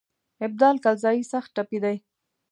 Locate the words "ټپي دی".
1.55-1.95